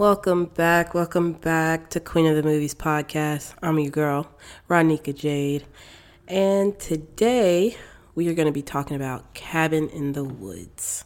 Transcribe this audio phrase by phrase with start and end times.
[0.00, 0.94] Welcome back.
[0.94, 3.52] Welcome back to Queen of the Movies podcast.
[3.62, 4.30] I'm your girl,
[4.66, 5.66] Ronika Jade.
[6.26, 7.76] And today
[8.14, 11.04] we are going to be talking about Cabin in the Woods.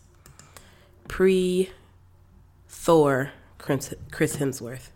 [1.09, 1.71] Pre
[2.69, 4.91] Thor, Chris Hemsworth.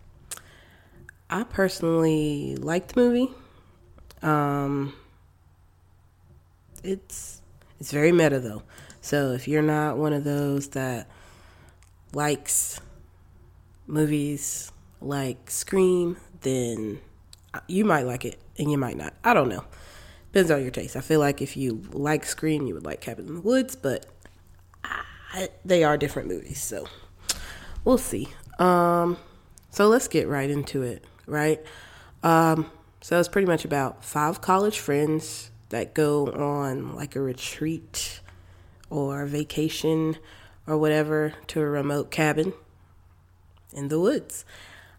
[1.29, 3.33] I personally liked the movie.
[4.21, 4.93] Um,
[6.85, 7.41] it's
[7.81, 8.63] it's very meta though.
[9.01, 11.09] So if you're not one of those that
[12.13, 12.79] likes
[13.89, 14.71] movies
[15.01, 17.01] like Scream, then
[17.67, 19.13] you might like it and you might not.
[19.23, 19.65] I don't know.
[20.31, 20.95] Depends on your taste.
[20.95, 24.05] I feel like if you like Scream, you would like Cabin in the Woods, but
[24.83, 26.87] I, they are different movies, so
[27.83, 28.27] we'll see.
[28.59, 29.17] Um,
[29.71, 31.59] so let's get right into it, right?
[32.21, 32.71] Um,
[33.01, 38.21] so it's pretty much about five college friends that go on like a retreat
[38.89, 40.17] or vacation
[40.67, 42.53] or whatever to a remote cabin
[43.73, 44.45] in the woods.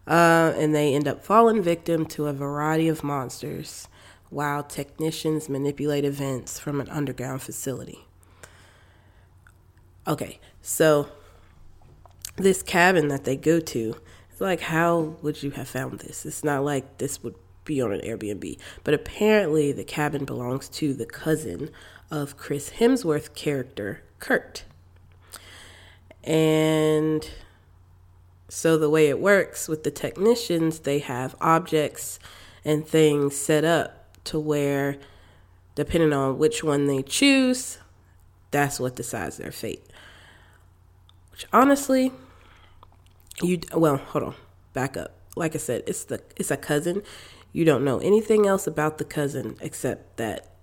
[0.06, 3.88] Uh, and they end up falling victim to a variety of monsters
[4.30, 8.06] while technicians manipulate events from an underground facility.
[10.06, 11.08] Okay, so
[12.36, 13.96] this cabin that they go to,
[14.30, 16.24] it's like, how would you have found this?
[16.24, 20.94] It's not like this would be on an Airbnb, but apparently the cabin belongs to
[20.94, 21.70] the cousin
[22.10, 24.64] of Chris Hemsworth character, Kurt.
[26.24, 27.28] And
[28.52, 32.18] so, the way it works with the technicians, they have objects
[32.64, 34.96] and things set up to where,
[35.76, 37.78] depending on which one they choose,
[38.50, 39.86] that's what decides their fate.
[41.30, 42.10] Which honestly,
[43.40, 44.34] you well, hold on,
[44.72, 45.14] back up.
[45.36, 47.04] Like I said, it's the it's a cousin.
[47.52, 50.54] You don't know anything else about the cousin except that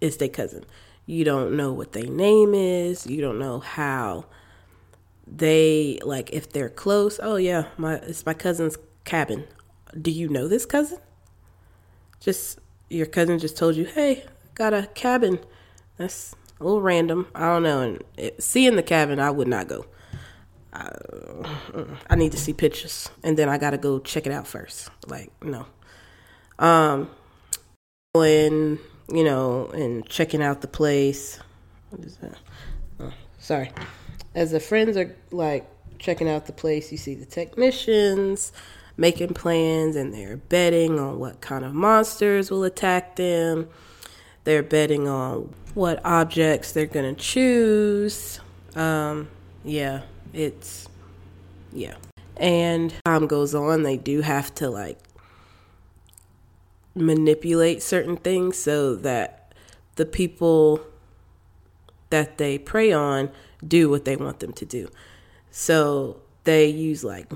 [0.00, 0.64] it's their cousin.
[1.04, 3.08] You don't know what their name is.
[3.08, 4.26] You don't know how
[5.26, 7.18] they like if they're close.
[7.22, 9.44] Oh yeah, my it's my cousin's cabin.
[10.00, 10.98] Do you know this cousin?
[12.20, 12.58] Just
[12.90, 14.24] your cousin just told you, hey,
[14.54, 15.38] got a cabin.
[15.96, 17.28] That's a little random.
[17.34, 17.80] I don't know.
[17.80, 19.86] And it, seeing the cabin, I would not go.
[20.72, 20.90] I,
[22.10, 24.90] I need to see pictures, and then I gotta go check it out first.
[25.06, 25.66] Like no.
[26.58, 27.10] Um,
[28.12, 28.78] when
[29.12, 31.38] you know, and checking out the place.
[31.90, 32.36] What is that?
[32.98, 33.70] Oh, sorry
[34.34, 35.66] as the friends are like
[35.98, 38.52] checking out the place, you see the technicians
[38.96, 43.68] making plans and they're betting on what kind of monsters will attack them.
[44.44, 48.40] They're betting on what objects they're going to choose.
[48.76, 49.28] Um,
[49.64, 50.02] yeah,
[50.32, 50.88] it's,
[51.72, 51.94] yeah.
[52.36, 54.98] And time goes on, they do have to like
[56.94, 59.52] manipulate certain things so that
[59.96, 60.80] the people
[62.10, 63.30] that they prey on
[63.66, 64.88] do what they want them to do.
[65.50, 67.30] So they use like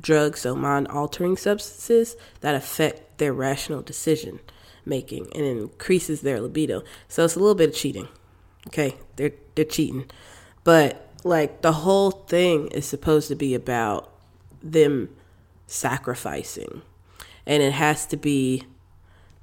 [0.00, 4.40] drugs, so mind altering substances that affect their rational decision
[4.84, 6.82] making and increases their libido.
[7.08, 8.08] So it's a little bit of cheating.
[8.68, 10.10] Okay, they're they're cheating.
[10.64, 14.12] But like the whole thing is supposed to be about
[14.62, 15.10] them
[15.66, 16.82] sacrificing.
[17.46, 18.64] And it has to be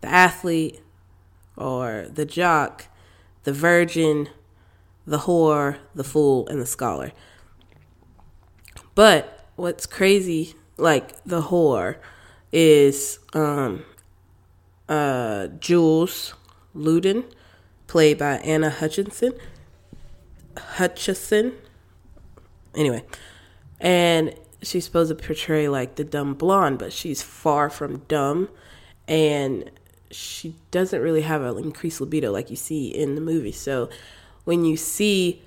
[0.01, 0.81] the athlete
[1.55, 2.85] or the jock,
[3.43, 4.29] the virgin
[5.07, 7.13] the whore, the fool, and the scholar.
[8.93, 11.95] But what's crazy, like the whore,
[12.51, 13.85] is um,
[14.89, 16.33] uh, Jules
[16.75, 17.23] Louden,
[17.87, 19.33] played by Anna Hutchinson.
[20.57, 21.53] Hutchison.
[22.75, 23.03] Anyway,
[23.79, 28.49] and she's supposed to portray like the dumb blonde, but she's far from dumb,
[29.07, 29.71] and
[30.11, 33.51] she doesn't really have an increased libido like you see in the movie.
[33.51, 33.89] So
[34.47, 35.41] when you see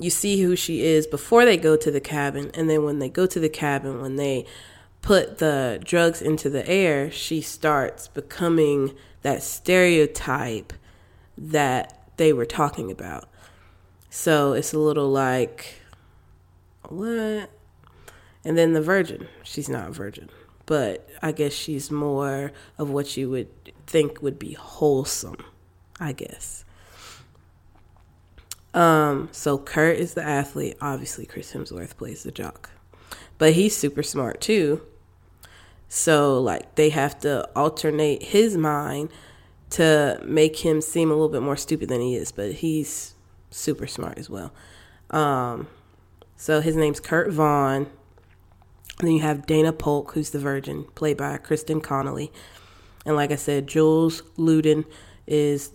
[0.00, 3.08] you see who she is before they go to the cabin and then when they
[3.08, 4.44] go to the cabin when they
[5.02, 10.72] put the drugs into the air she starts becoming that stereotype
[11.38, 13.28] that they were talking about.
[14.08, 15.76] So it's a little like
[16.88, 17.50] what?
[18.44, 19.28] And then the virgin.
[19.44, 20.28] She's not a virgin
[20.66, 23.48] but i guess she's more of what you would
[23.88, 25.44] think would be wholesome
[25.98, 26.64] i guess
[28.74, 30.76] um, so Kurt is the athlete.
[30.80, 32.70] Obviously, Chris Hemsworth plays the jock,
[33.38, 34.82] but he's super smart too.
[35.88, 39.10] So like they have to alternate his mind
[39.70, 43.14] to make him seem a little bit more stupid than he is, but he's
[43.50, 44.52] super smart as well.
[45.10, 45.66] Um,
[46.36, 47.88] so his name's Kurt Vaughan.
[48.98, 52.30] And then you have Dana Polk, who's the virgin, played by Kristen Connolly.
[53.06, 54.84] And like I said, Jules Louden
[55.26, 55.72] is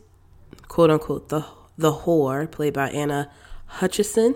[0.68, 1.46] quote unquote the
[1.78, 3.32] the Whore, played by Anna
[3.66, 4.36] Hutchison,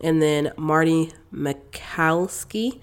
[0.00, 2.80] and then Marty Mikalski,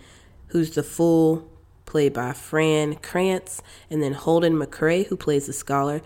[0.47, 1.49] who's the fool,
[1.85, 6.01] played by Fran Kranz, and then Holden McCrea, who plays the scholar,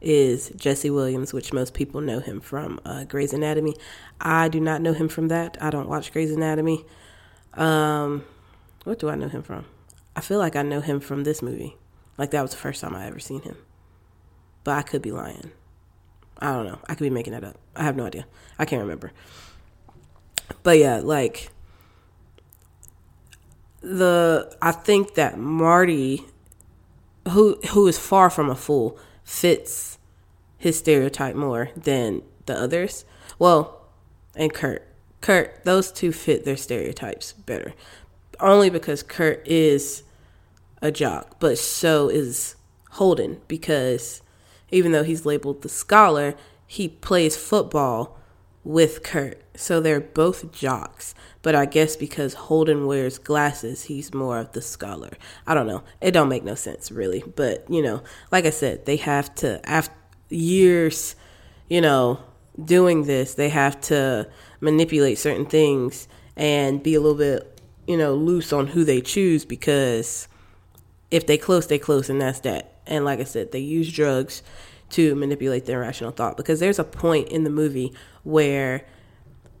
[0.00, 3.76] is Jesse Williams, which most people know him from uh, Grey's Anatomy.
[4.20, 5.58] I do not know him from that.
[5.60, 6.84] I don't watch Grey's Anatomy.
[7.54, 8.24] Um,
[8.84, 9.66] what do I know him from?
[10.16, 11.76] I feel like I know him from this movie.
[12.16, 13.56] Like that was the first time I ever seen him.
[14.64, 15.52] But I could be lying.
[16.40, 16.78] I don't know.
[16.88, 17.56] I could be making that up.
[17.76, 18.26] I have no idea.
[18.58, 19.12] I can't remember.
[20.62, 21.50] But yeah, like
[23.80, 26.24] the I think that Marty
[27.28, 29.98] who who is far from a fool fits
[30.58, 33.04] his stereotype more than the others.
[33.38, 33.88] Well,
[34.34, 34.86] and Kurt.
[35.20, 37.74] Kurt, those two fit their stereotypes better.
[38.38, 40.02] Only because Kurt is
[40.80, 42.56] a jock, but so is
[42.92, 44.22] Holden because
[44.70, 46.34] even though he's labeled the scholar,
[46.66, 48.18] he plays football
[48.64, 49.42] with Kurt.
[49.56, 51.14] So they're both jocks.
[51.42, 55.10] But I guess because Holden wears glasses, he's more of the scholar.
[55.46, 55.82] I don't know.
[56.00, 57.22] It don't make no sense really.
[57.36, 59.94] But, you know, like I said, they have to after
[60.28, 61.16] years,
[61.68, 62.20] you know,
[62.62, 64.28] doing this, they have to
[64.60, 69.44] manipulate certain things and be a little bit, you know, loose on who they choose
[69.44, 70.28] because
[71.10, 72.69] if they close, they close and that's that.
[72.90, 74.42] And like I said, they use drugs
[74.90, 77.94] to manipulate their rational thought because there's a point in the movie
[78.24, 78.84] where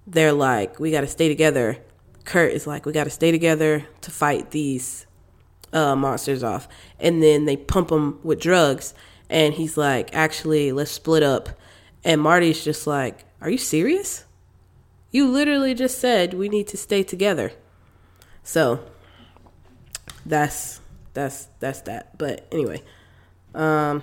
[0.06, 1.78] they're like, we got to stay together.
[2.24, 5.06] Kurt is like, we got to stay together to fight these
[5.72, 6.68] uh, monsters off.
[6.98, 8.92] And then they pump him with drugs.
[9.30, 11.50] And he's like, actually, let's split up.
[12.04, 14.24] And Marty's just like, are you serious?
[15.12, 17.52] You literally just said we need to stay together.
[18.42, 18.84] So
[20.26, 20.80] that's
[21.14, 22.16] that's that's that.
[22.18, 22.82] But anyway,
[23.54, 24.02] um,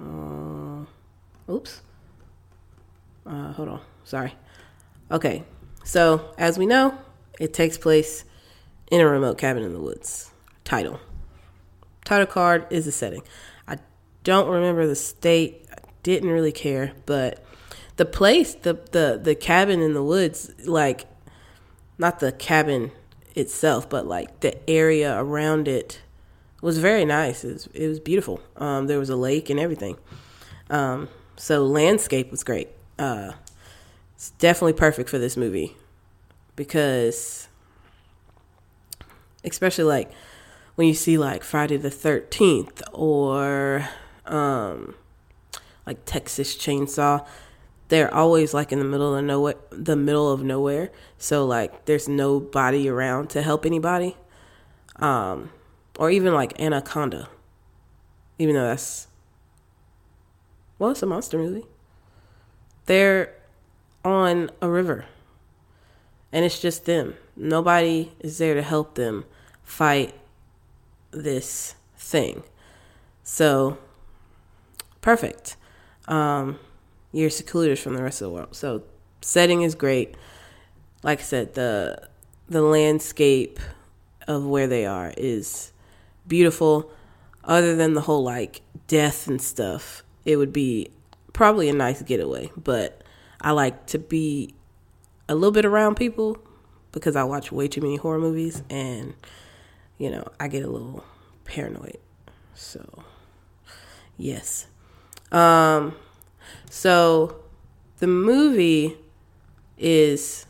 [0.00, 1.82] uh, oops.
[3.26, 3.80] Uh, hold on.
[4.04, 4.34] Sorry.
[5.10, 5.44] Okay.
[5.84, 6.98] So, as we know,
[7.38, 8.24] it takes place
[8.90, 10.30] in a remote cabin in the woods.
[10.64, 11.00] Title.
[12.04, 13.22] Title card is the setting.
[13.66, 13.78] I
[14.24, 15.66] don't remember the state.
[15.70, 17.44] I didn't really care, but
[17.96, 21.06] the place, the the the cabin in the woods, like
[21.98, 22.92] not the cabin
[23.34, 26.00] itself, but like the area around it
[26.60, 27.44] was very nice.
[27.44, 28.40] It was, it was beautiful.
[28.56, 29.96] Um, there was a lake and everything.
[30.70, 32.68] Um, so landscape was great.
[32.98, 33.32] Uh,
[34.14, 35.76] it's definitely perfect for this movie
[36.56, 37.48] because,
[39.44, 40.10] especially like
[40.74, 43.88] when you see like Friday the Thirteenth or
[44.26, 44.96] um,
[45.86, 47.24] like Texas Chainsaw,
[47.88, 50.90] they're always like in the middle of nowhere, the middle of nowhere.
[51.16, 54.16] So like there's nobody around to help anybody.
[54.96, 55.50] Um,
[55.98, 57.28] or even like Anaconda,
[58.38, 59.08] even though that's
[60.78, 61.66] well, it's a monster movie.
[62.86, 63.34] They're
[64.04, 65.06] on a river,
[66.32, 67.14] and it's just them.
[67.36, 69.24] Nobody is there to help them
[69.64, 70.14] fight
[71.10, 72.44] this thing.
[73.24, 73.76] So,
[75.00, 75.56] perfect.
[76.06, 76.60] Um,
[77.12, 78.54] you're secluded from the rest of the world.
[78.54, 78.84] So,
[79.20, 80.14] setting is great.
[81.02, 82.08] Like I said, the
[82.48, 83.58] the landscape
[84.28, 85.72] of where they are is
[86.28, 86.90] beautiful.
[87.44, 90.90] Other than the whole like death and stuff, it would be
[91.32, 92.50] probably a nice getaway.
[92.56, 93.02] But
[93.40, 94.54] I like to be
[95.28, 96.38] a little bit around people
[96.92, 99.14] because I watch way too many horror movies and
[99.98, 101.04] you know, I get a little
[101.44, 101.98] paranoid.
[102.54, 103.04] So,
[104.16, 104.66] yes.
[105.32, 105.94] Um
[106.70, 107.42] so
[107.98, 108.96] the movie
[109.76, 110.46] is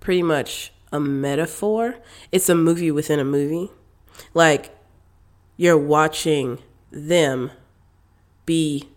[0.00, 1.96] pretty much a metaphor.
[2.30, 3.70] It's a movie within a movie.
[4.34, 4.76] Like
[5.62, 6.58] you're watching
[6.90, 7.48] them
[8.46, 8.88] be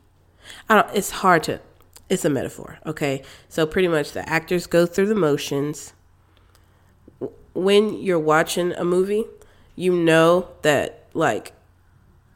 [0.68, 1.60] I don't it's hard to
[2.10, 3.22] it's a metaphor, okay?
[3.50, 5.94] So pretty much the actors go through the motions.
[7.54, 9.26] When you're watching a movie,
[9.76, 11.54] you know that like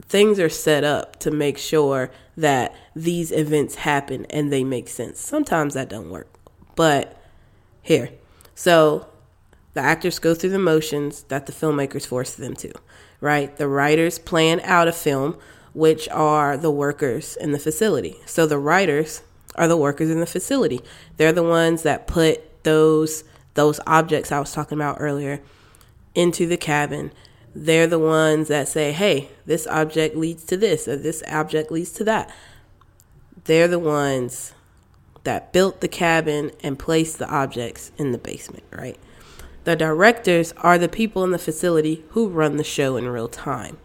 [0.04, 5.20] things are set up to make sure that these events happen and they make sense.
[5.20, 6.32] Sometimes that don't work.
[6.76, 7.20] But
[7.82, 8.12] here.
[8.54, 9.09] So
[9.80, 12.72] the actors go through the motions that the filmmakers force them to
[13.22, 13.56] right?
[13.58, 15.38] The writers plan out a film,
[15.74, 18.18] which are the workers in the facility.
[18.26, 19.22] So the writers
[19.56, 20.82] are the workers in the facility.
[21.18, 23.24] They're the ones that put those
[23.56, 25.42] those objects I was talking about earlier
[26.16, 27.12] into the cabin.
[27.54, 31.92] They're the ones that say, "Hey, this object leads to this or this object leads
[31.94, 32.34] to that."
[33.46, 34.54] They're the ones
[35.24, 38.98] that built the cabin and placed the objects in the basement, right?
[39.64, 43.78] The directors are the people in the facility who run the show in real time.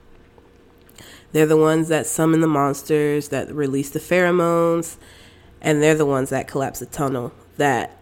[1.32, 4.98] They're the ones that summon the monsters, that release the pheromones,
[5.60, 7.98] and they're the ones that collapse the tunnel that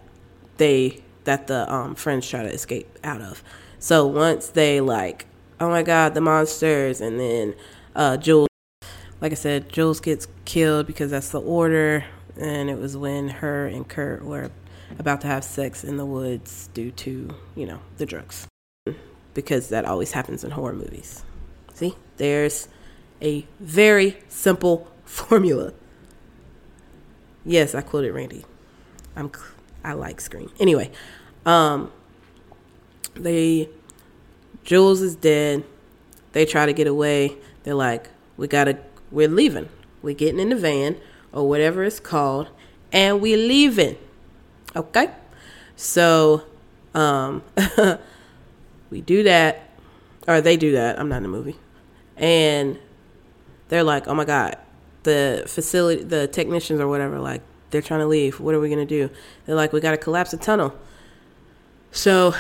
[0.59, 3.43] they that the um, friends try to escape out of.
[3.79, 5.27] So once they like,
[5.61, 7.55] oh my god, the monsters, and then
[7.95, 8.49] uh, Jules,
[9.21, 12.05] like I said, Jules gets killed because that's the order,
[12.39, 14.51] and it was when her and Kurt were
[14.99, 18.47] about to have sex in the woods due to you know the drugs,
[19.35, 21.25] because that always happens in horror movies.
[21.75, 22.69] See, there's
[23.21, 25.73] a very simple formula.
[27.45, 28.45] Yes, I quoted Randy.
[29.17, 29.31] I'm
[29.85, 30.51] I like Scream.
[30.61, 30.91] Anyway,
[31.45, 31.93] um,
[33.15, 33.69] they
[34.65, 35.65] Jules is dead.
[36.33, 37.37] They try to get away.
[37.65, 38.79] They're like, we gotta,
[39.11, 39.69] we're leaving.
[40.03, 40.97] We're getting in the van
[41.33, 42.49] or whatever it's called,
[42.93, 43.97] and we're leaving.
[44.75, 45.11] Okay,
[45.77, 46.43] so
[46.95, 47.43] um,
[48.91, 49.69] we do that,
[50.27, 50.99] or they do that.
[50.99, 51.57] I'm not in the movie,
[52.17, 52.79] and
[53.69, 54.57] they're like, oh my god,
[55.03, 58.41] the facility, the technicians or whatever, like they're trying to leave.
[58.41, 59.11] What are we gonna do?
[59.47, 60.75] They're like, we gotta collapse the tunnel.
[61.91, 62.35] So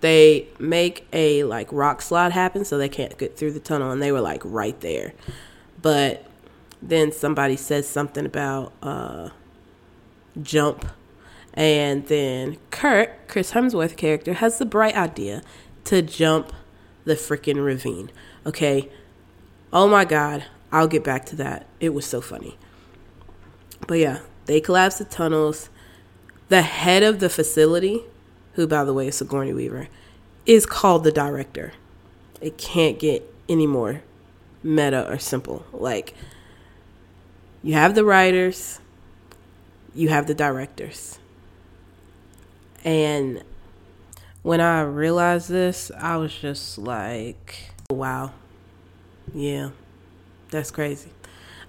[0.00, 4.00] they make a like rock slide happen so they can't get through the tunnel and
[4.00, 5.14] they were like right there.
[5.80, 6.24] But
[6.82, 9.30] then somebody says something about uh
[10.42, 10.84] jump
[11.56, 15.42] and then Kurt, Chris Hemsworth character, has the bright idea
[15.84, 16.52] to jump
[17.04, 18.10] the freaking ravine.
[18.44, 18.90] Okay.
[19.72, 21.66] Oh my god, I'll get back to that.
[21.80, 22.56] It was so funny.
[23.86, 25.70] But yeah, they collapse the tunnels.
[26.48, 28.02] The head of the facility,
[28.52, 29.88] who by the way is Sigourney Weaver,
[30.44, 31.72] is called the director.
[32.40, 34.02] It can't get any more
[34.62, 35.64] meta or simple.
[35.72, 36.14] Like
[37.62, 38.80] you have the writers,
[39.94, 41.18] you have the directors.
[42.86, 43.42] And
[44.42, 48.32] when I realized this, I was just like, wow.
[49.34, 49.70] Yeah.
[50.50, 51.10] That's crazy.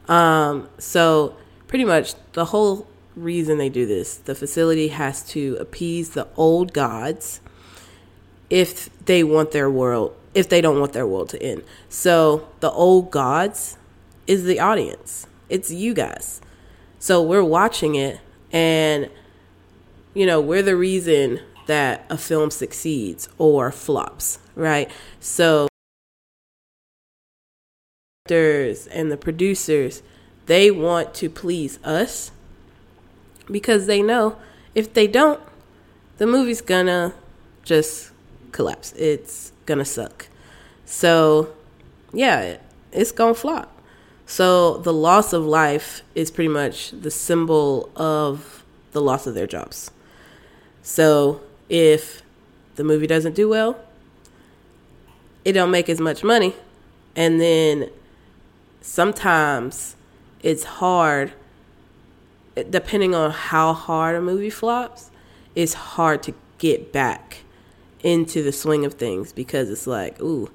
[0.08, 1.36] Um, so
[1.68, 6.72] pretty much the whole reason they do this, the facility has to appease the old
[6.72, 7.42] gods
[8.52, 11.64] if they want their world, if they don't want their world to end.
[11.90, 13.78] So the old gods
[14.28, 15.26] is the audience.
[15.50, 16.42] It's you guys.
[17.00, 18.20] So we're watching it
[18.52, 19.10] and
[20.18, 24.90] you know, we're the reason that a film succeeds or flops, right?
[25.20, 25.68] So
[28.26, 30.02] actors and the producers,
[30.48, 32.32] they want to please us
[33.52, 34.38] because they know
[34.74, 35.40] if they don't,
[36.18, 37.14] the movie's gonna
[37.62, 38.10] just
[38.52, 38.94] collapse.
[38.94, 40.30] It's gonna suck.
[40.84, 41.54] So,
[42.12, 42.58] yeah,
[42.92, 43.72] it's gonna flop.
[44.26, 49.46] So, the loss of life is pretty much the symbol of the loss of their
[49.46, 49.92] jobs.
[50.88, 52.22] So, if
[52.76, 53.78] the movie doesn't do well,
[55.44, 56.56] it don't make as much money,
[57.14, 57.90] and then
[58.80, 59.98] sometimes
[60.42, 61.34] it's hard
[62.70, 65.12] depending on how hard a movie flops
[65.54, 67.40] it's hard to get back
[68.02, 70.50] into the swing of things because it's like ooh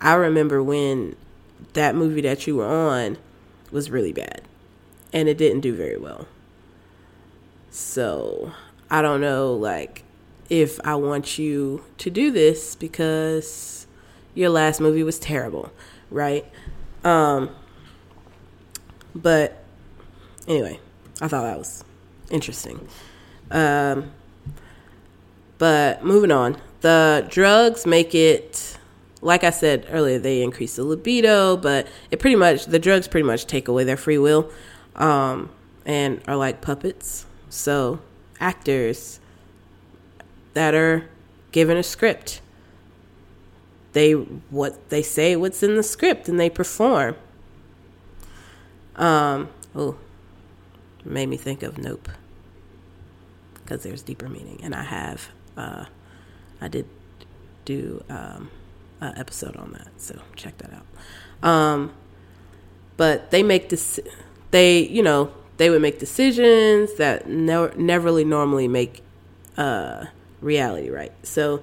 [0.00, 1.14] i remember when
[1.72, 3.16] that movie that you were on
[3.70, 4.42] was really bad
[5.12, 6.26] and it didn't do very well.
[7.70, 8.52] So
[8.90, 10.02] i don't know like
[10.48, 13.86] if i want you to do this because
[14.34, 15.70] your last movie was terrible
[16.10, 16.44] right
[17.04, 17.50] um
[19.16, 19.64] but
[20.46, 20.78] anyway,
[21.20, 21.84] I thought that was
[22.30, 22.86] interesting.
[23.50, 24.12] Um,
[25.58, 28.76] but moving on, the drugs make it,
[29.22, 33.26] like I said earlier, they increase the libido, but it pretty much, the drugs pretty
[33.26, 34.50] much take away their free will
[34.96, 35.50] um,
[35.86, 37.24] and are like puppets.
[37.48, 38.00] So
[38.40, 39.20] actors
[40.54, 41.08] that are
[41.52, 42.40] given a script,
[43.92, 47.16] they what they say what's in the script and they perform.
[48.96, 49.96] Um, oh,
[51.04, 52.08] made me think of Nope.
[53.54, 55.86] Because there's deeper meaning, and I have, uh,
[56.60, 56.86] I did
[57.64, 58.50] do um,
[59.00, 61.48] an episode on that, so check that out.
[61.48, 61.92] Um,
[62.96, 63.98] but they make this,
[64.52, 69.02] they you know they would make decisions that never never really normally make
[69.56, 70.06] uh,
[70.40, 71.12] reality right.
[71.22, 71.62] So,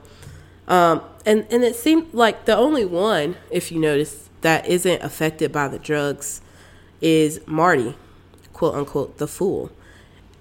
[0.68, 5.52] um, and and it seemed like the only one, if you notice, that isn't affected
[5.52, 6.42] by the drugs
[7.02, 7.96] is Marty,
[8.54, 9.72] quote unquote, the fool.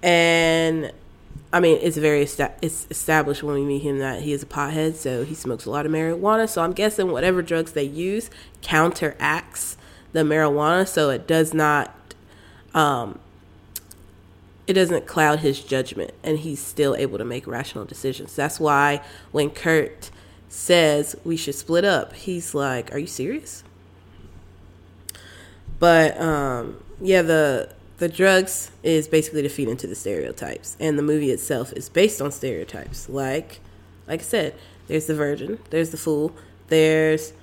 [0.01, 0.91] And
[1.51, 4.45] I mean, it's very esta- it's established when we meet him that he is a
[4.47, 6.49] pothead, so he smokes a lot of marijuana.
[6.49, 8.29] So I'm guessing whatever drugs they use
[8.61, 9.77] counteracts
[10.13, 11.95] the marijuana, so it does not,
[12.73, 13.19] um,
[14.67, 18.35] it doesn't cloud his judgment, and he's still able to make rational decisions.
[18.35, 19.01] That's why
[19.31, 20.09] when Kurt
[20.49, 23.63] says we should split up, he's like, "Are you serious?"
[25.79, 31.03] But um, yeah, the the drugs is basically to feed into the stereotypes, and the
[31.03, 33.59] movie itself is based on stereotypes like
[34.07, 34.55] like I said,
[34.87, 36.33] there's the virgin, there's the fool,
[36.67, 37.33] there's,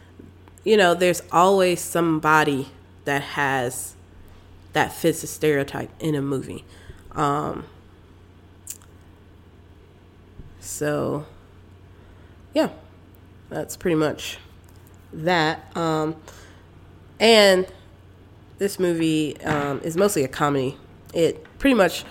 [0.64, 2.68] you know, there's always somebody
[3.04, 3.94] that has,
[4.72, 6.64] that fits a stereotype in a movie.
[7.12, 7.66] Um,
[10.60, 11.26] so,
[12.54, 12.70] yeah,
[13.48, 14.38] that's pretty much
[15.12, 15.76] that.
[15.76, 16.16] Um,
[17.18, 17.66] and
[18.58, 20.76] this movie um, is mostly a comedy.
[21.12, 22.04] It pretty much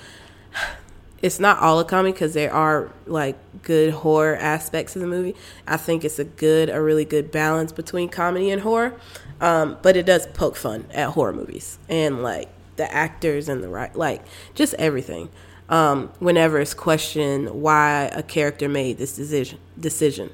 [1.22, 5.36] it's not all a comedy because there are like good horror aspects of the movie.
[5.68, 9.00] I think it's a good, a really good balance between comedy and horror.
[9.41, 13.67] Um, but it does poke fun at horror movies and like the actors and the
[13.67, 14.24] right, like
[14.55, 15.29] just everything.
[15.67, 20.31] Um, whenever it's questioned why a character made this decision, decision,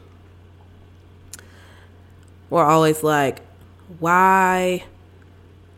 [2.50, 3.42] we're always like,
[4.00, 4.86] why,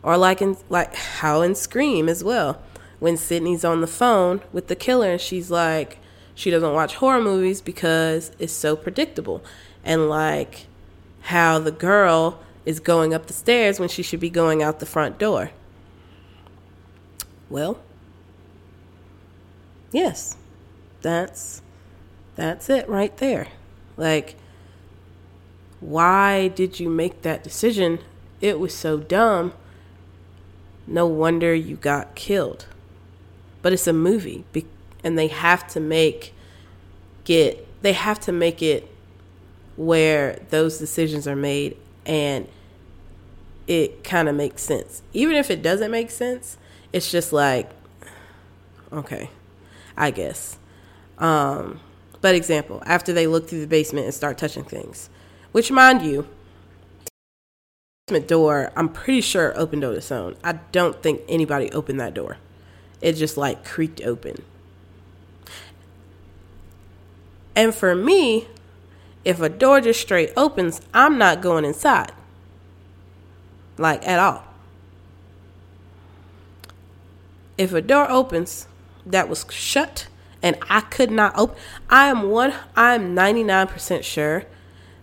[0.04, 2.62] or like in like how in Scream as well
[3.00, 6.00] when Sidney's on the phone with the killer and she's like,
[6.36, 9.42] she doesn't watch horror movies because it's so predictable.
[9.86, 10.68] And like
[11.22, 14.86] how the girl is going up the stairs when she should be going out the
[14.86, 15.52] front door.
[17.50, 17.80] Well,
[19.92, 20.38] yes.
[21.02, 21.62] That's
[22.36, 23.48] that's it right there.
[23.96, 24.36] Like
[25.80, 28.00] why did you make that decision?
[28.42, 29.54] It was so dumb.
[30.88, 32.66] No wonder you got killed
[33.62, 34.46] but it's a movie
[35.04, 36.34] and they have to make
[37.24, 38.90] get they have to make it
[39.76, 41.76] where those decisions are made
[42.06, 42.48] and
[43.68, 46.58] it kind of makes sense even if it doesn't make sense
[46.94, 47.70] it's just like
[48.92, 49.30] okay
[49.96, 50.58] i guess
[51.18, 51.80] um
[52.22, 55.10] but example after they look through the basement and start touching things
[55.52, 56.28] which mind you
[58.08, 62.14] basement door i'm pretty sure opened on its own i don't think anybody opened that
[62.14, 62.38] door
[63.02, 64.44] it just like creaked open.
[67.56, 68.48] And for me,
[69.26, 72.12] if a door just straight opens, I'm not going inside.
[73.78, 74.47] Like at all.
[77.58, 78.68] If a door opens
[79.06, 80.08] that was shut
[80.42, 81.58] and I could not open,
[81.90, 84.44] I am one I am 99% sure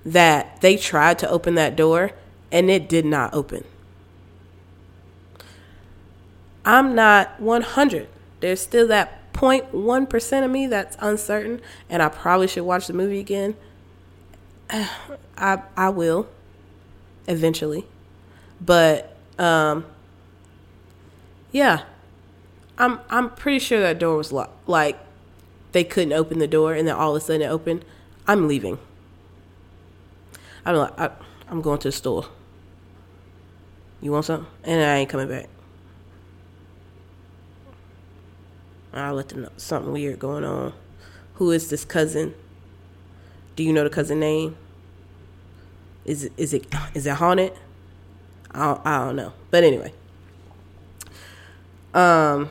[0.04, 2.12] that they tried to open that door
[2.52, 3.64] and it did not open.
[6.64, 8.08] I'm not 100.
[8.40, 13.18] There's still that 0.1% of me that's uncertain, and I probably should watch the movie
[13.18, 13.56] again.
[14.70, 16.28] I I will
[17.26, 17.86] eventually.
[18.60, 19.84] But um
[21.52, 21.82] yeah.
[22.78, 24.68] I'm I'm pretty sure that door was locked.
[24.68, 24.98] Like
[25.72, 27.84] they couldn't open the door and then all of a sudden it opened.
[28.26, 28.78] I'm leaving.
[30.64, 31.10] I'm like I,
[31.48, 32.26] I'm going to the store.
[34.00, 34.46] You want something?
[34.64, 35.48] And I ain't coming back.
[38.92, 40.72] I'll let them know something weird going on.
[41.34, 42.34] Who is this cousin?
[43.56, 44.56] Do you know the cousin name?
[46.04, 47.52] Is it is it is it haunted?
[48.50, 49.32] I don't, I don't know.
[49.50, 49.92] But anyway.
[51.92, 52.50] Um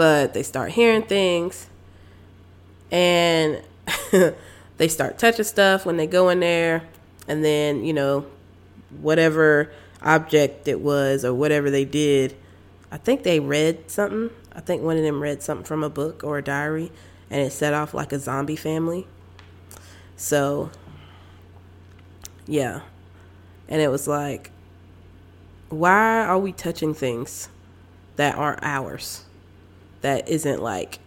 [0.00, 1.66] but they start hearing things
[2.90, 3.62] and
[4.78, 6.84] they start touching stuff when they go in there
[7.28, 8.24] and then, you know,
[9.02, 12.34] whatever object it was or whatever they did,
[12.90, 16.24] I think they read something I think one of them read something from a book
[16.24, 16.90] or a diary
[17.28, 19.06] and it set off like a zombie family.
[20.16, 20.70] So,
[22.46, 22.80] yeah.
[23.68, 24.50] And it was like,
[25.68, 27.50] why are we touching things
[28.16, 29.26] that aren't ours?
[30.02, 30.98] That isn't like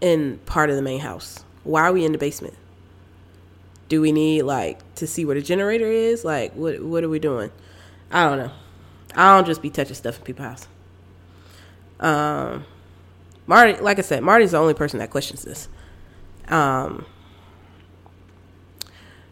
[0.00, 1.44] in part of the main house?
[1.64, 2.54] Why are we in the basement?
[3.88, 6.24] Do we need like to see where the generator is?
[6.24, 7.50] Like, what what are we doing?
[8.10, 8.52] I don't know.
[9.14, 10.68] I don't just be touching stuff in people's house.
[11.98, 12.64] Um,
[13.46, 15.68] Marty, like I said, Marty's the only person that questions this.
[16.48, 17.04] Um,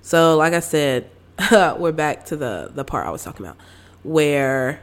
[0.03, 1.11] so, like I said,
[1.79, 3.57] we're back to the the part I was talking about,
[4.03, 4.81] where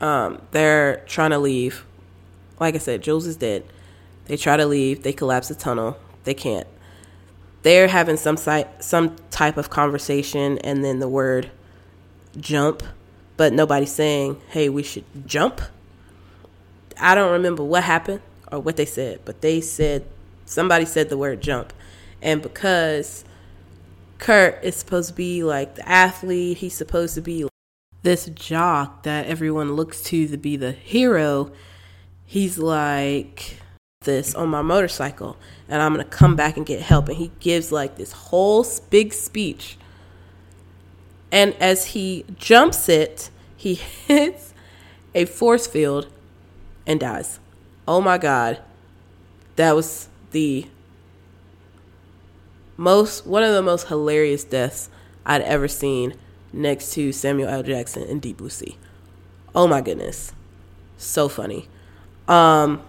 [0.00, 1.84] um, they're trying to leave.
[2.60, 3.64] Like I said, Jules is dead.
[4.26, 5.02] They try to leave.
[5.02, 5.96] They collapse the tunnel.
[6.24, 6.66] They can't.
[7.62, 8.36] They're having some
[8.80, 11.50] some type of conversation, and then the word
[12.38, 12.82] "jump,"
[13.36, 15.60] but nobody's saying, "Hey, we should jump."
[16.98, 20.06] I don't remember what happened or what they said, but they said
[20.44, 21.72] somebody said the word jump.
[22.22, 23.24] And because
[24.18, 27.46] Kurt is supposed to be like the athlete, he's supposed to be
[28.06, 31.50] this jock that everyone looks to to be the hero.
[32.24, 33.58] He's like
[34.02, 35.36] this on my motorcycle
[35.68, 38.64] and I'm going to come back and get help and he gives like this whole
[38.90, 39.76] big speech.
[41.32, 43.74] And as he jumps it, he
[44.06, 44.54] hits
[45.12, 46.06] a force field
[46.86, 47.40] and dies.
[47.88, 48.62] Oh my God.
[49.56, 50.68] That was the
[52.76, 54.90] most one of the most hilarious deaths
[55.24, 56.14] I'd ever seen
[56.56, 57.62] next to Samuel L.
[57.62, 58.76] Jackson and Deep Blue Sea.
[59.54, 60.32] Oh my goodness.
[60.96, 61.68] So funny.
[62.28, 62.82] Um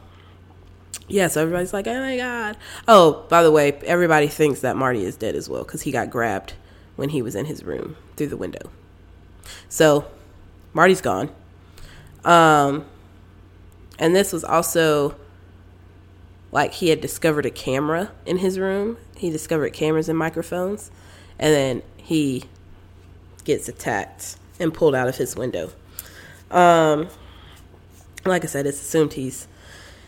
[1.10, 5.06] yeah, so everybody's like, "Oh my god." Oh, by the way, everybody thinks that Marty
[5.06, 6.54] is dead as well cuz he got grabbed
[6.96, 8.70] when he was in his room through the window.
[9.70, 10.06] So,
[10.74, 11.30] Marty's gone.
[12.26, 12.86] Um
[14.00, 15.16] and this was also
[16.52, 18.98] like he had discovered a camera in his room.
[19.16, 20.92] He discovered cameras and microphones,
[21.40, 22.46] and then he
[23.48, 25.72] gets attacked and pulled out of his window.
[26.52, 27.08] Um,
[28.26, 29.48] like I said, it's assumed he's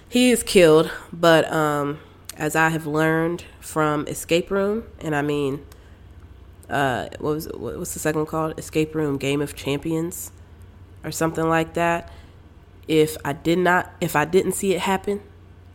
[0.07, 1.99] he is killed, but um,
[2.37, 5.65] as I have learned from Escape Room, and I mean,
[6.69, 8.59] uh, what was what was the second one called?
[8.59, 10.31] Escape Room Game of Champions,
[11.03, 12.11] or something like that.
[12.87, 15.21] If I did not, if I didn't see it happen,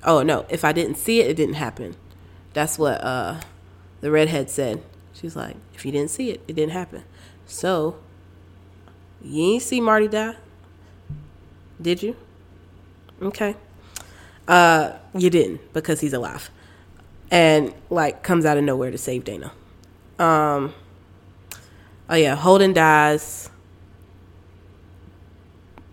[0.07, 1.96] Oh no, if I didn't see it, it didn't happen.
[2.53, 3.40] That's what uh,
[4.00, 4.83] the redhead said.
[5.14, 7.05] She's like, if you didn't see it, it didn't happen.
[7.46, 7.96] So
[9.22, 10.37] you ain't see Marty die,
[11.80, 12.16] did you?
[13.22, 13.57] Okay.
[14.46, 16.50] Uh, you didn't because he's alive,
[17.30, 19.52] and like comes out of nowhere to save Dana.
[20.18, 20.74] Um.
[22.09, 23.48] Oh yeah, Holden dies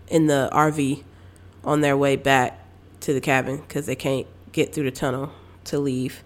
[0.08, 1.02] in the RV
[1.64, 2.58] on their way back
[3.00, 5.32] to the cabin because they can't get through the tunnel
[5.64, 6.22] to leave.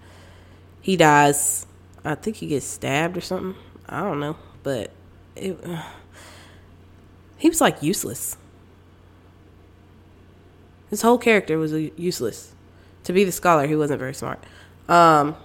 [0.80, 1.66] He dies.
[2.04, 3.54] I think he gets stabbed or something.
[3.88, 4.90] I don't know, but
[5.36, 5.58] it,
[7.36, 8.36] he was like useless.
[10.90, 12.52] His whole character was useless.
[13.04, 14.42] To be the scholar, he wasn't very smart.
[14.88, 15.36] Um,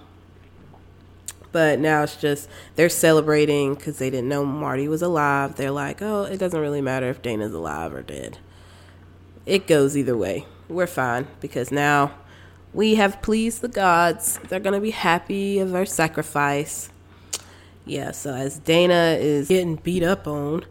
[1.50, 5.56] but now it's just they're celebrating because they didn't know Marty was alive.
[5.56, 8.38] They're like, oh, it doesn't really matter if Dana's alive or dead.
[9.44, 12.12] It goes either way we're fine because now
[12.72, 14.38] we have pleased the gods.
[14.48, 16.90] They're going to be happy of our sacrifice.
[17.84, 20.64] Yeah, so as Dana is getting beat up on,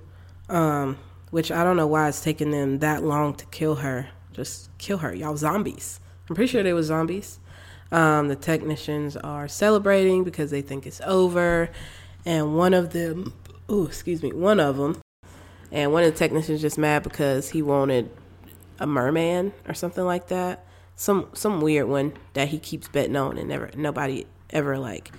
[0.48, 0.98] um,
[1.30, 4.10] which I don't know why it's taking them that long to kill her.
[4.32, 5.14] Just kill her.
[5.14, 6.00] Y'all zombies.
[6.30, 7.40] I'm pretty sure they were zombies.
[7.92, 11.70] Um, the technicians are celebrating because they think it's over.
[12.26, 13.34] And one of them,
[13.70, 15.02] excuse me, one of them,
[15.72, 18.10] and one of the technicians just mad because he wanted
[18.80, 20.66] a merman or something like that.
[20.96, 25.12] Some some weird one that he keeps betting on and never nobody ever like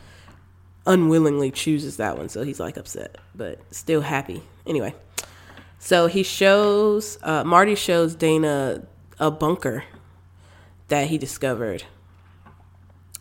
[0.86, 2.28] unwillingly chooses that one.
[2.28, 4.42] So he's like upset, but still happy.
[4.66, 4.94] Anyway,
[5.78, 8.86] so he shows uh, Marty shows Dana
[9.18, 9.84] a bunker
[10.88, 11.84] that he discovered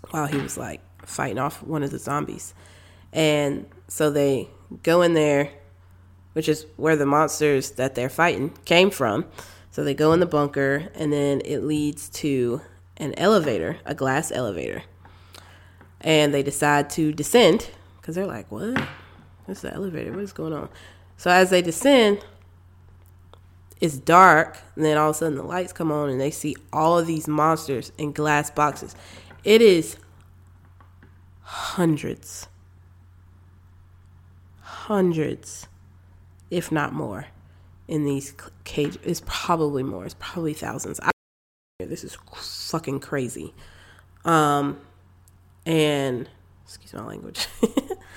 [0.09, 2.53] while he was like fighting off one of the zombies.
[3.13, 4.49] And so they
[4.83, 5.51] go in there,
[6.33, 9.25] which is where the monsters that they're fighting came from.
[9.69, 12.61] So they go in the bunker, and then it leads to
[12.97, 14.83] an elevator, a glass elevator.
[16.01, 18.81] And they decide to descend because they're like, what?
[19.45, 20.11] What's the elevator?
[20.11, 20.69] What is going on?
[21.17, 22.25] So as they descend,
[23.79, 26.55] it's dark, and then all of a sudden the lights come on, and they see
[26.71, 28.95] all of these monsters in glass boxes.
[29.43, 29.97] It is
[31.41, 32.47] hundreds,
[34.61, 35.67] hundreds,
[36.49, 37.27] if not more
[37.87, 38.33] in these
[38.63, 38.99] cages.
[39.03, 40.05] It's probably more.
[40.05, 40.99] It's probably thousands.
[40.99, 41.11] I,
[41.79, 43.53] this is fucking crazy.
[44.25, 44.79] Um,
[45.65, 46.29] and
[46.63, 47.47] excuse my language.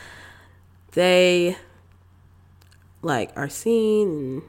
[0.93, 1.57] they
[3.03, 4.43] like are seen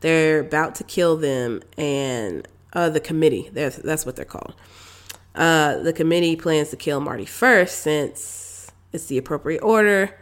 [0.00, 4.54] they're about to kill them and uh, the committee that's, that's what they're called
[5.34, 10.14] uh, the committee plans to kill marty first since it's the appropriate order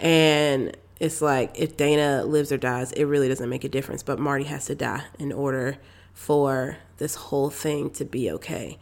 [0.00, 4.02] and it's like if Dana lives or dies, it really doesn't make a difference.
[4.02, 5.78] But Marty has to die in order
[6.12, 8.78] for this whole thing to be okay.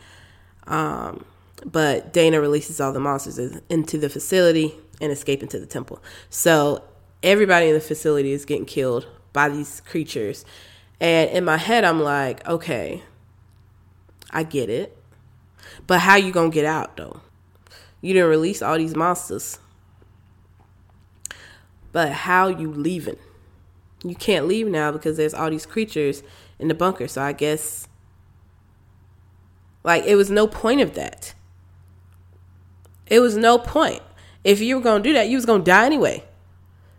[0.67, 1.25] Um,
[1.65, 6.03] but Dana releases all the monsters into the facility and escape into the temple.
[6.31, 6.85] So
[7.23, 10.45] everybody in the facility is getting killed by these creatures.
[11.01, 13.03] And in my head, I'm like, okay,
[14.31, 14.97] I get it.
[15.87, 17.21] But how you gonna get out though?
[18.01, 19.59] You didn't release all these monsters
[21.93, 23.19] but how you leaving?
[24.05, 26.23] You can't leave now because there's all these creatures
[26.59, 27.09] in the bunker.
[27.09, 27.89] So I guess
[29.83, 31.35] like it was no point of that.
[33.11, 34.03] It was no point.
[34.45, 36.25] If you were gonna do that, you was gonna die anyway.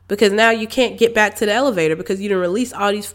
[0.07, 3.13] Because now you can't get back to the elevator because you didn't release all these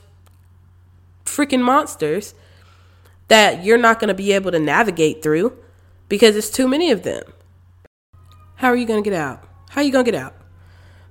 [1.25, 2.35] freaking monsters
[3.29, 5.57] that you're not gonna be able to navigate through
[6.09, 7.25] because it's too many of them.
[8.57, 9.45] How are you gonna get out?
[9.71, 10.35] How are you gonna get out?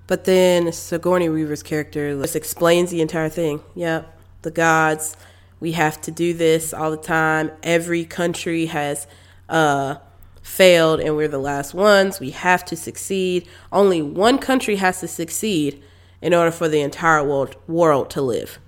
[0.08, 3.62] But then Sigourney Weaver's character just explains the entire thing.
[3.76, 5.16] Yep, the gods,
[5.60, 7.52] we have to do this all the time.
[7.64, 9.08] Every country has
[9.50, 9.96] uh,
[10.44, 12.20] failed and we're the last ones.
[12.20, 13.48] We have to succeed.
[13.72, 15.82] Only one country has to succeed
[16.22, 18.60] in order for the entire world, world to live.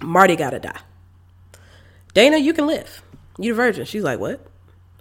[0.00, 0.80] Marty gotta die.
[2.14, 3.02] Dana, you can live.
[3.38, 3.84] You the virgin.
[3.84, 4.44] She's like, what?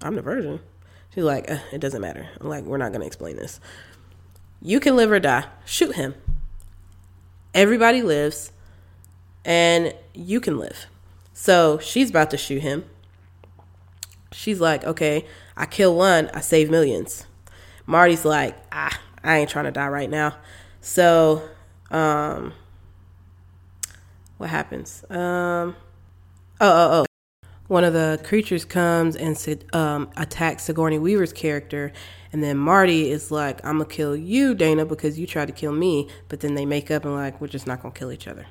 [0.02, 0.60] I'm the virgin.
[1.14, 2.30] She's like, uh, it doesn't matter.
[2.40, 3.60] I'm like, we're not gonna explain this.
[4.62, 5.46] You can live or die.
[5.66, 6.16] Shoot him.
[7.54, 8.52] Everybody lives,
[9.44, 10.86] and you can live.
[11.34, 12.86] So she's about to shoot him.
[14.32, 17.26] She's like, okay, I kill one, I save millions.
[17.86, 20.36] Marty's like, ah, I ain't trying to die right now.
[20.82, 21.48] So,
[21.90, 22.54] um,
[24.38, 25.04] what happens?
[25.10, 25.76] Um,
[26.60, 27.06] oh, oh, oh.
[27.68, 31.94] One of the creatures comes and um, attacks Sigourney Weaver's character,
[32.34, 35.72] and then Marty is like, "I'm gonna kill you, Dana, because you tried to kill
[35.72, 38.46] me." But then they make up and like, "We're just not gonna kill each other."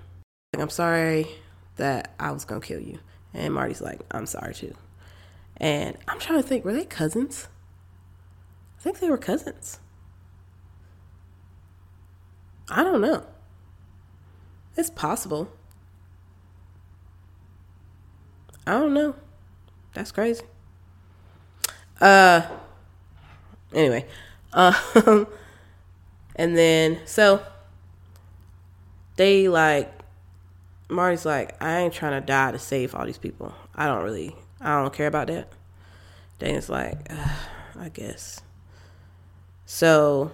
[0.54, 1.26] Like, I'm sorry
[1.76, 2.98] that I was gonna kill you,
[3.34, 4.74] and Marty's like, "I'm sorry too."
[5.60, 7.48] And I'm trying to think, were they cousins?
[8.78, 9.78] I think they were cousins.
[12.70, 13.24] I don't know.
[14.76, 15.50] It's possible.
[18.66, 19.16] I don't know.
[19.92, 20.44] That's crazy.
[22.00, 22.42] Uh
[23.74, 24.06] anyway.
[24.52, 24.74] Um
[26.36, 27.44] and then so
[29.16, 29.92] they like
[30.88, 33.54] Marty's like, I ain't trying to die to save all these people.
[33.74, 35.52] I don't really I don't care about that.
[36.38, 37.34] Dana's like, uh,
[37.78, 38.42] I guess.
[39.64, 40.32] So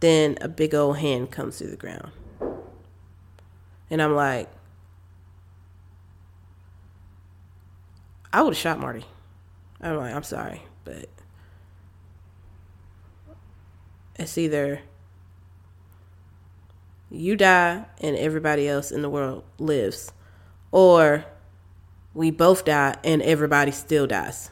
[0.00, 2.10] then a big old hand comes through the ground.
[3.90, 4.48] And I'm like,
[8.32, 9.04] I would have shot Marty.
[9.80, 11.08] I'm like, I'm sorry, but
[14.16, 14.80] it's either
[17.10, 20.12] you die and everybody else in the world lives,
[20.70, 21.24] or
[22.14, 24.50] we both die and everybody still dies.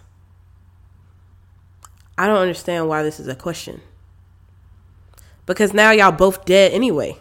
[2.16, 3.80] I don't understand why this is a question.
[5.46, 7.16] Because now y'all both dead anyway.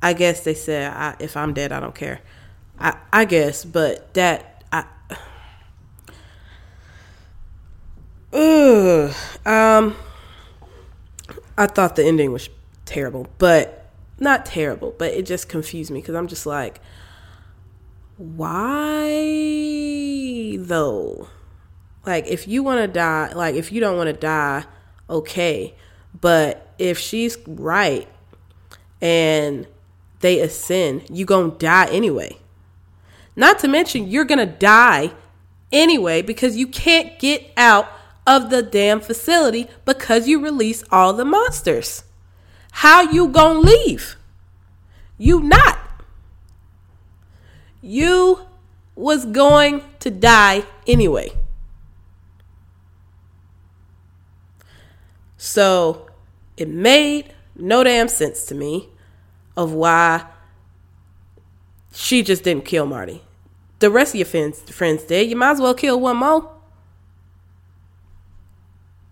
[0.00, 2.20] I guess they said I, if I'm dead, I don't care.
[2.78, 4.84] I, I guess, but that I.
[8.32, 9.96] Ugh, um,
[11.58, 12.48] I thought the ending was
[12.84, 13.85] terrible, but
[14.18, 16.80] not terrible, but it just confused me because I'm just like,
[18.16, 19.06] why
[20.58, 21.28] though?
[22.04, 24.64] Like, if you want to die, like, if you don't want to die,
[25.10, 25.74] okay.
[26.18, 28.08] But if she's right
[29.00, 29.66] and
[30.20, 32.38] they ascend, you gonna die anyway.
[33.34, 35.12] Not to mention, you're gonna die
[35.72, 37.88] anyway because you can't get out
[38.26, 42.02] of the damn facility because you release all the monsters.
[42.80, 44.16] How you gonna leave?
[45.16, 45.78] You not.
[47.80, 48.40] You
[48.94, 51.32] was going to die anyway.
[55.38, 56.06] So
[56.58, 58.90] it made no damn sense to me
[59.56, 60.26] of why
[61.94, 63.22] she just didn't kill Marty.
[63.78, 65.30] The rest of your friends, friends did.
[65.30, 66.52] You might as well kill one more.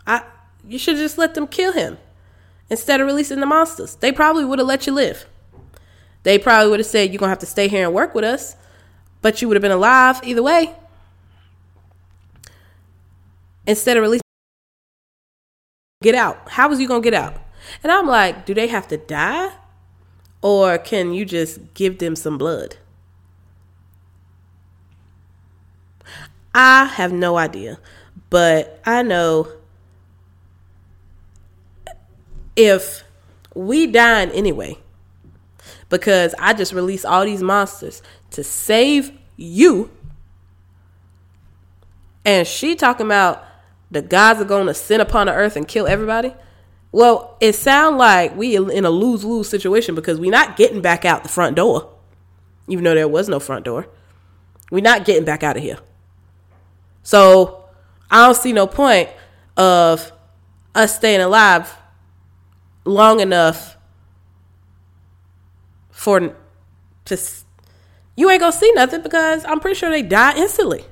[0.06, 0.22] I
[0.68, 1.96] you should just let them kill him
[2.70, 3.96] instead of releasing the monsters.
[3.96, 5.26] They probably would have let you live.
[6.22, 8.24] They probably would have said, You're going to have to stay here and work with
[8.24, 8.56] us,
[9.22, 10.74] but you would have been alive either way.
[13.66, 14.22] Instead of releasing,
[16.02, 16.50] get out.
[16.50, 17.36] How was you going to get out?
[17.82, 19.52] And I'm like, Do they have to die?
[20.42, 22.76] Or can you just give them some blood?
[26.54, 27.78] I have no idea,
[28.30, 29.48] but I know
[32.56, 33.04] if
[33.54, 34.78] we dying anyway,
[35.88, 39.90] because I just released all these monsters to save you,
[42.24, 43.44] and she talking about
[43.90, 46.34] the gods are going to sin upon the earth and kill everybody.
[46.90, 51.04] Well, it sounds like we in a lose lose situation because we're not getting back
[51.04, 51.92] out the front door,
[52.68, 53.88] even though there was no front door.
[54.70, 55.78] We're not getting back out of here.
[57.02, 57.64] So
[58.10, 59.10] I don't see no point
[59.56, 60.12] of
[60.74, 61.72] us staying alive
[62.84, 63.76] long enough
[65.90, 66.34] for
[67.06, 67.18] to
[68.16, 70.84] you ain't gonna see nothing because I'm pretty sure they die instantly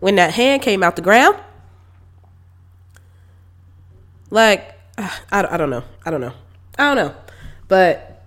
[0.00, 1.36] when that hand came out the ground.
[4.30, 6.32] Like I, I don't know, I don't know,
[6.78, 7.14] I don't know,
[7.68, 8.24] but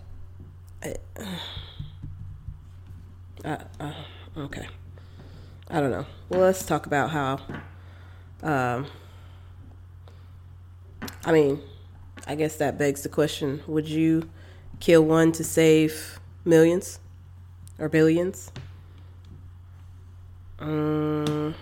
[4.37, 4.67] okay,
[5.69, 6.05] I don't know.
[6.29, 7.39] Well, let's talk about how.
[8.41, 8.87] Um,
[11.25, 11.61] I mean,
[12.29, 14.29] I guess that begs the question would you
[14.79, 16.99] kill one to save millions
[17.79, 18.51] or billions?
[20.59, 21.55] Um,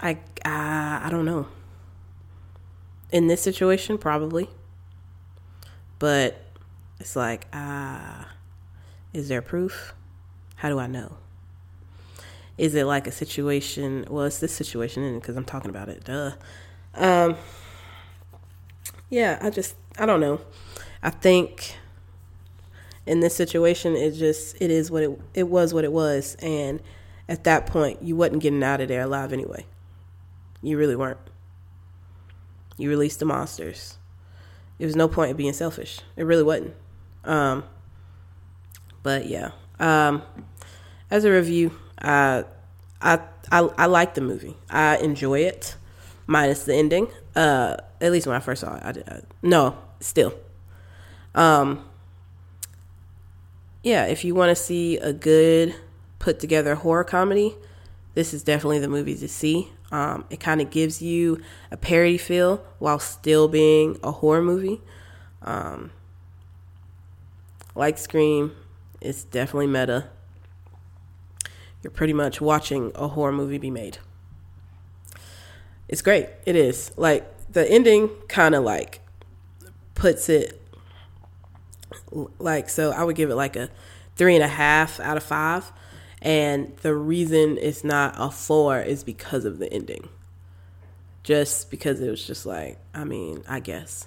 [0.00, 0.12] I
[0.46, 1.46] uh, I don't know.
[3.10, 4.48] In this situation, probably.
[5.98, 6.42] But
[7.00, 8.24] it's like, ah, uh,
[9.12, 9.92] is there proof?
[10.56, 11.18] How do I know?
[12.56, 14.06] Is it like a situation?
[14.08, 16.04] Well, it's this situation because I'm talking about it.
[16.04, 16.32] Duh.
[16.94, 17.36] Um,
[19.12, 20.40] yeah, I just I don't know.
[21.02, 21.76] I think
[23.04, 26.80] in this situation, it just it is what it it was what it was, and
[27.28, 29.66] at that point, you wasn't getting out of there alive anyway.
[30.62, 31.18] You really weren't.
[32.78, 33.98] You released the monsters.
[34.78, 36.00] There was no point in being selfish.
[36.16, 36.74] It really wasn't.
[37.24, 37.64] Um,
[39.02, 39.50] but yeah.
[39.78, 40.22] Um,
[41.10, 42.44] as a review, uh,
[43.02, 43.20] I
[43.50, 44.56] I I like the movie.
[44.70, 45.76] I enjoy it,
[46.26, 47.08] minus the ending.
[47.34, 49.08] Uh, at least when I first saw it, I did.
[49.08, 50.34] I, no, still.
[51.34, 51.84] Um,
[53.82, 55.74] yeah, if you want to see a good
[56.18, 57.56] put together horror comedy,
[58.14, 59.70] this is definitely the movie to see.
[59.90, 64.80] Um, it kind of gives you a parody feel while still being a horror movie.
[65.42, 65.90] Um,
[67.74, 68.52] like Scream,
[69.00, 70.08] it's definitely meta.
[71.82, 73.98] You're pretty much watching a horror movie be made.
[75.92, 76.26] It's great.
[76.46, 76.90] It is.
[76.96, 79.00] Like the ending kind of like
[79.94, 80.58] puts it
[82.38, 83.68] like so I would give it like a
[84.16, 85.70] three and a half out of five
[86.22, 90.08] and the reason it's not a four is because of the ending.
[91.24, 94.06] Just because it was just like, I mean, I guess.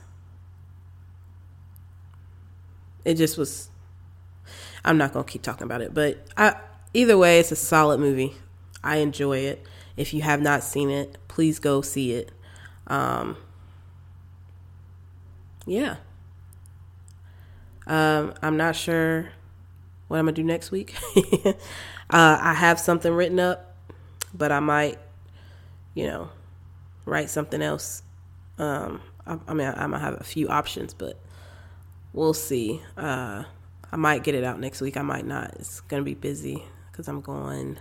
[3.06, 3.70] It just was.
[4.84, 6.56] I'm not to keep talking about it, but I,
[6.96, 8.34] either way, it's a solid movie.
[8.84, 9.64] I enjoy it.
[9.98, 12.32] If you have not seen it, please go see it.
[12.88, 13.38] Um,
[15.66, 15.98] yeah.
[17.88, 19.30] Um, I'm not sure
[20.08, 20.96] what I'm gonna do next week.
[21.46, 21.54] uh,
[22.10, 23.76] I have something written up,
[24.34, 25.00] but I might,
[25.94, 26.30] you know,
[27.06, 28.04] write something else.
[28.58, 31.20] Um, I, I, mean, I, I, might have a few options, but
[32.14, 32.82] we'll see.
[32.98, 33.44] Uh,
[33.92, 34.98] I might get it out next week.
[34.98, 35.56] I might not.
[35.56, 37.78] It's gonna be busy because I'm going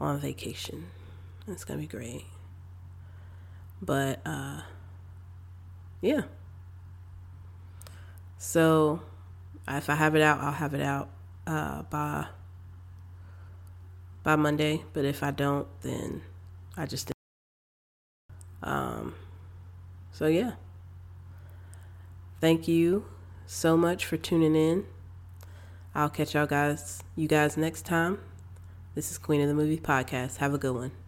[0.00, 0.86] on vacation.
[1.48, 2.24] It's gonna be great.
[3.80, 4.62] But uh,
[6.00, 6.22] yeah.
[8.38, 9.02] So
[9.68, 11.08] if I have it out, I'll have it out
[11.46, 12.26] uh, by
[14.22, 14.84] by Monday.
[14.92, 16.22] But if I don't, then
[16.76, 17.12] I just
[18.62, 19.14] um.
[20.12, 20.52] So yeah.
[22.40, 23.06] Thank you
[23.46, 24.84] so much for tuning in.
[25.94, 28.18] I'll catch y'all guys, you guys next time.
[28.94, 30.36] This is Queen of the Movie Podcast.
[30.36, 31.05] Have a good one.